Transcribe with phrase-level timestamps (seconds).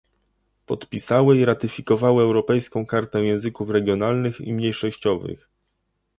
[0.65, 5.47] podpisały i ratyfikowały Europejską kartę języków regionalnych i mniejszościowych,